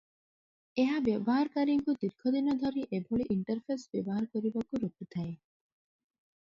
[0.83, 5.33] ଏହା ବ୍ୟବହାରକାରୀଙ୍କୁ ଦୀର୍ଘ ଦିନ ଧରି ଏଭଳି ଇଣ୍ଟରଫେସ ବ୍ୟବହାର କରିବାରୁ ରୋକିଥାଏ।